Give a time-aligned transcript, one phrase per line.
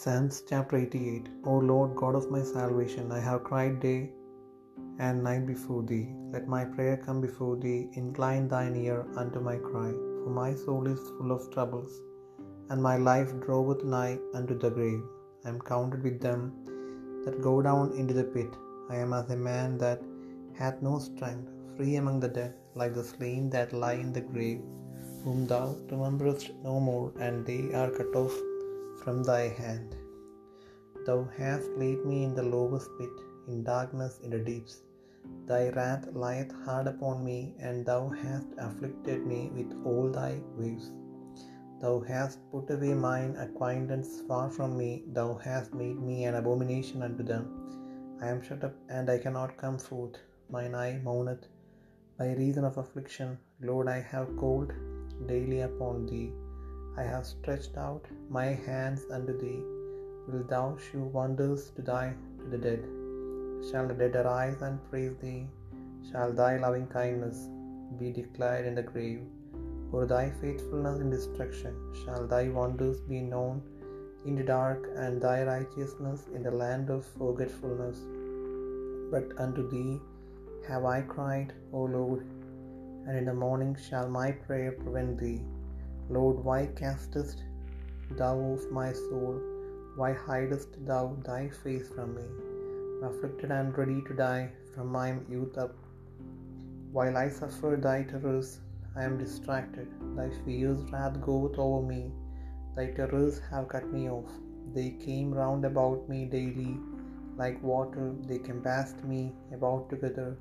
[0.00, 3.98] Psalms chapter 88 O Lord God of my salvation, I have cried day
[5.06, 6.06] and night before thee.
[6.34, 7.80] Let my prayer come before thee.
[8.02, 9.90] Incline thine ear unto my cry.
[10.20, 11.92] For my soul is full of troubles,
[12.70, 15.02] and my life draweth nigh unto the grave.
[15.44, 16.42] I am counted with them
[17.24, 18.54] that go down into the pit.
[18.94, 20.00] I am as a man that
[20.60, 24.62] hath no strength, free among the dead, like the slain that lie in the grave,
[25.24, 28.38] whom thou rememberest no more, and they are cut off
[29.02, 29.96] from thy hand.
[31.06, 33.16] Thou hast laid me in the lowest pit,
[33.48, 34.74] in darkness in the deeps.
[35.50, 40.90] Thy wrath lieth hard upon me, and thou hast afflicted me with all thy waves.
[41.82, 47.02] Thou hast put away mine acquaintance far from me, thou hast made me an abomination
[47.08, 47.44] unto them.
[48.22, 50.18] I am shut up, and I cannot come forth.
[50.54, 51.46] Mine eye mourneth
[52.18, 53.38] by reason of affliction.
[53.68, 54.72] Lord, I have called
[55.26, 56.30] daily upon thee.
[56.96, 59.62] I have stretched out my hands unto thee.
[60.28, 62.82] Wilt thou shew wonders to thy to the dead?
[63.68, 65.46] Shall the dead arise and praise thee?
[66.10, 67.48] Shall thy loving kindness
[67.98, 69.20] be declared in the grave?
[69.92, 71.74] Or thy faithfulness in destruction?
[72.04, 73.62] Shall thy wonders be known
[74.24, 77.98] in the dark, and thy righteousness in the land of forgetfulness?
[79.12, 80.00] But unto thee
[80.68, 82.26] have I cried, O Lord,
[83.06, 85.40] and in the morning shall my prayer prevent thee.
[86.10, 87.44] Lord, why castest
[88.18, 89.40] thou off my soul?
[89.94, 92.24] Why hidest thou thy face from me?
[93.08, 95.76] Afflicted and ready to die from my youth up.
[96.90, 98.58] While I suffer thy terrors,
[98.96, 99.86] I am distracted.
[100.16, 102.10] Thy fierce wrath goeth over me.
[102.74, 104.32] Thy terrors have cut me off.
[104.74, 106.76] They came round about me daily.
[107.36, 110.36] Like water, they compassed me about together.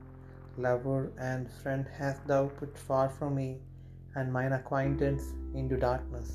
[0.57, 3.59] Lover and friend hast thou put far from me,
[4.17, 5.23] and mine acquaintance
[5.57, 6.27] into darkness.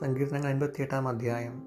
[0.00, 1.62] സങ്കീർത്തനങ്ങൾ അൻപത്തിയെട്ടാം അധ്യായം.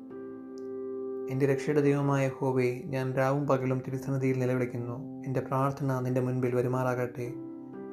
[1.31, 5.23] എന്റെ രക്ഷയുടെ ദൈവമായ ഹോവേ ഞാൻ രാവും പകലും തിരുസന്നിധിയിൽ നിലവിളിക്കുന്നു.
[5.25, 7.33] എന്റെ പ്രാർത്ഥന നിന്റെ മുൻപിൽ വരുമാറാകട്ടെ.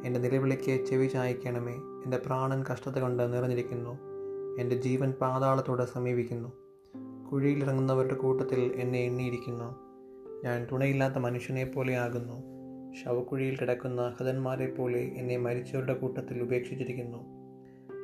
[0.04, 1.72] എന്റെ നിലവിളിക്ക് ചെവി ചായ്ക്കണമേ.
[1.72, 4.11] എന്റെ പ്രാണൻ കഷ്ടത കൊണ്ട് നിറഞ്ഞിരിക്കുന്നു.
[4.58, 6.52] എന്റെ ജീവൻ പാതാളത്തോടെ സമീപിക്കുന്നു.
[7.30, 9.92] കുഴിയിലിറങ്ങുന്നവരുടെ കൂട്ടത്തിൽ എന്നെ എണ്ണിയിരിക്കുന്നു.
[10.44, 11.96] ഞാൻ തുണയില്ലാത്ത മനുഷ്യനെ പോലെ
[13.04, 17.18] ശവക്കുഴിയിൽ കിടക്കുന്ന അഹതന്മാരെ പോലെ എന്നെ മരിച്ചവരുടെ കൂട്ടത്തിൽ ഉപേക്ഷിച്ചിരിക്കുന്നു.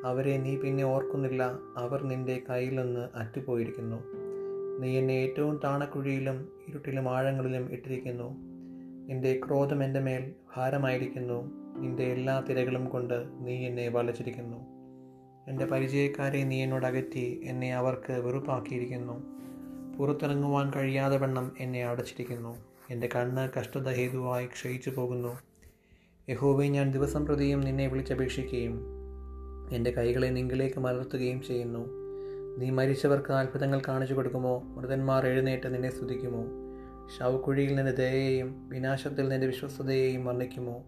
[0.04, 1.58] അവരെ നീ പിന്നെ ഓർക്കുന്നില്ല.
[1.76, 3.96] അവർ നിന്റെ കയ്യിൽ നിന്ന് അറ്റുപോയിരിക്കുന്നു.
[4.80, 8.36] നീ എന്നെ ഏറ്റവും താണക്കുഴിയിലും ഇരുട്ടിലും ആഴങ്ങളിലും ഇട്ടിരിക്കുന്നു.
[9.08, 11.50] നിന്റെ ക്രോധം എന്റെ മേൽ ഭാരമായിരിക്കുന്നു.
[11.78, 14.77] നിന്റെ എല്ലാ തിരകളും കൊണ്ട് നീ എന്നെ വലച്ചിരിക്കുന്നു.
[15.48, 19.22] എന്റെ പരിചയക്കാരെ നീ എന്നോട് അകറ്റി എന്നെ അവർക്ക് വെറുപ്പാക്കിയിരിക്കുന്നു.
[19.96, 22.56] പുറത്തിറങ്ങുവാൻ കഴിയാതെ വണ്ണം എന്നെ അടച്ചിരിക്കുന്നു.
[22.90, 25.38] എന്റെ കണ്ണ് കഷ്ടത ഹേതുവായി ക്ഷയിച്ചു പോകുന്നു.
[26.30, 28.86] യഹോവെ ഞാൻ ദിവസം പ്രതിയും നിന്നെ വിളിച്ചപേക്ഷിക്കുകയും
[29.72, 31.88] എന്റെ കൈകളെ നിങ്കിലേക്ക് മലർത്തുകയും ചെയ്യുന്നു.
[32.58, 34.62] നീ മരിച്ചവർക്ക് അത്ഭുതങ്ങൾ കാണിച്ചു കൊടുക്കുമോ?
[34.64, 36.44] മൃതന്മാർ എഴുന്നേറ്റ് നിന്നെ സ്തുതിക്കുമോ?
[37.18, 40.84] ശവക്കുഴിയിൽ നിന്റെ ദയയെയും വിനാശത്തിൽ നിന്റെ വിശ്വസ്തതയെയും വർണിക്കുമോ?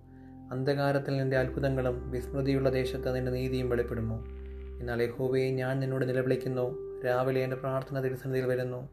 [0.53, 4.25] അന്ധകാരത്തിൽ നിന്റെ അത്ഭുതങ്ങളും വിസ്മൃതിയുള്ള ദേശത്ത് നിന്റെ നീതിയും വെളിപ്പെടുമോ?
[4.81, 6.79] എന്നാൽ യഹോവയെ ഞാൻ നിന്നോട് നിലവിളിക്കുന്നു.
[7.07, 8.89] രാവിലെ എന്റെ പ്രാർത്ഥന തിരുസന്നിധിയിൽ വരുന്നു.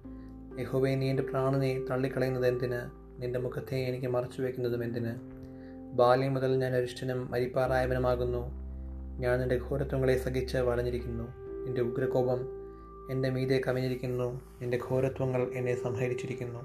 [0.59, 3.07] യഹോവയെ നീ എന്റെ പ്രാണനെ തള്ളിക്കളയുന്നത് എന്തിന്?
[3.21, 5.15] നിന്റെ മുഖത്തെ എനിക്ക് മറച്ചു വയ്ക്കുന്നതും എന്തിന്?
[5.93, 8.51] ബാല്യം മുതൽ ഞാൻ അരിഷ്ടനും മരിപ്പാറായവനുമാകുന്നു.
[9.19, 11.23] ഞാൻ നിന്റെ ഘോരത്വങ്ങളെ സഹിച്ച് വളഞ്ഞിരിക്കുന്നു.
[11.65, 12.47] നിന്റെ ഉഗ്രകോപം
[13.11, 14.41] എന്റെ മീതെ കവിഞ്ഞിരിക്കുന്നു.
[14.61, 16.59] നിന്റെ ഘോരത്വങ്ങൾ എന്നെ സംഹരിച്ചിരിക്കുന്നു.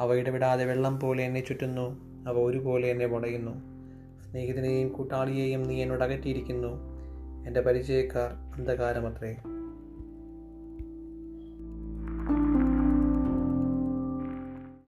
[0.00, 1.98] അവ ഇടപെടാതെ വെള്ളം പോലെ എന്നെ ചുറ്റുന്നു.
[2.28, 3.52] അവ ഒരുപോലെ എന്നെ വളയുന്നു.
[4.30, 6.89] സ്നേഹിതനെയും കൂട്ടാളിയെയും നീ എന്നോട് അകറ്റിയിരിക്കുന്നു.
[7.46, 9.36] എന്റെ പരിചയക്കാർ അന്ധകാരമത്രേ.